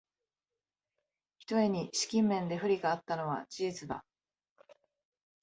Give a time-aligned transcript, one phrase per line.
[1.37, 4.03] ひとえに資金面で不利があったのは事実だ